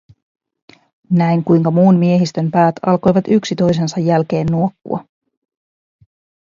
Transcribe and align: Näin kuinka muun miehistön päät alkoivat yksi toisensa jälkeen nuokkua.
Näin 1.09 1.43
kuinka 1.43 1.71
muun 1.71 1.95
miehistön 1.95 2.51
päät 2.51 2.75
alkoivat 2.85 3.25
yksi 3.27 3.55
toisensa 3.55 3.99
jälkeen 3.99 4.47
nuokkua. 4.51 5.05